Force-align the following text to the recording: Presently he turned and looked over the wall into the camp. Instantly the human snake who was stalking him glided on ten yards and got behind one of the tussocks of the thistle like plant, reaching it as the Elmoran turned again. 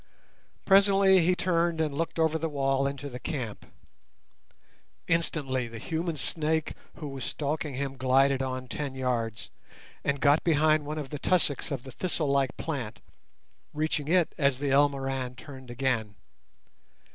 Presently 0.65 1.21
he 1.23 1.35
turned 1.35 1.79
and 1.79 1.93
looked 1.95 2.17
over 2.17 2.39
the 2.39 2.49
wall 2.49 2.87
into 2.87 3.07
the 3.07 3.19
camp. 3.19 3.67
Instantly 5.07 5.67
the 5.67 5.77
human 5.77 6.17
snake 6.17 6.73
who 6.95 7.07
was 7.07 7.23
stalking 7.23 7.75
him 7.75 7.97
glided 7.97 8.41
on 8.41 8.67
ten 8.67 8.95
yards 8.95 9.51
and 10.03 10.19
got 10.19 10.43
behind 10.43 10.87
one 10.87 10.97
of 10.97 11.09
the 11.11 11.19
tussocks 11.19 11.69
of 11.69 11.83
the 11.83 11.91
thistle 11.91 12.31
like 12.31 12.57
plant, 12.57 12.99
reaching 13.75 14.07
it 14.07 14.33
as 14.39 14.57
the 14.57 14.71
Elmoran 14.71 15.35
turned 15.35 15.69
again. 15.69 16.15